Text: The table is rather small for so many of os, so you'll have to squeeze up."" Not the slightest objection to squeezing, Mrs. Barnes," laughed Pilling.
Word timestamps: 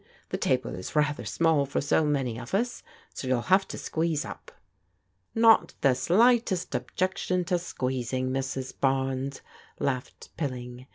The 0.29 0.37
table 0.37 0.73
is 0.73 0.95
rather 0.95 1.25
small 1.25 1.67
for 1.67 1.79
so 1.79 2.03
many 2.03 2.39
of 2.39 2.55
os, 2.55 2.81
so 3.13 3.27
you'll 3.27 3.41
have 3.53 3.67
to 3.67 3.77
squeeze 3.77 4.25
up."" 4.25 4.51
Not 5.35 5.75
the 5.81 5.93
slightest 5.93 6.73
objection 6.73 7.43
to 7.45 7.59
squeezing, 7.59 8.31
Mrs. 8.31 8.73
Barnes," 8.81 9.43
laughed 9.77 10.35
Pilling. 10.37 10.87